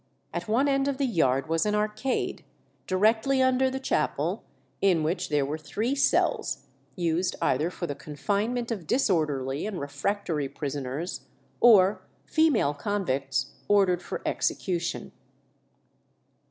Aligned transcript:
At 0.33 0.47
one 0.47 0.67
end 0.67 0.87
of 0.87 0.97
the 0.97 1.05
yard 1.05 1.47
was 1.47 1.63
an 1.63 1.75
arcade, 1.75 2.43
directly 2.87 3.39
under 3.39 3.69
the 3.69 3.79
chapel, 3.79 4.43
in 4.81 5.03
which 5.03 5.29
there 5.29 5.45
were 5.45 5.59
three 5.59 5.93
cells, 5.93 6.65
used 6.95 7.35
either 7.39 7.69
for 7.69 7.85
the 7.85 7.93
confinement 7.93 8.71
of 8.71 8.87
disorderly 8.87 9.67
and 9.67 9.79
refractory 9.79 10.49
prisoners, 10.49 11.27
or 11.59 12.01
female 12.25 12.73
convicts 12.73 13.53
ordered 13.67 14.01
for 14.01 14.23
execution. 14.25 15.11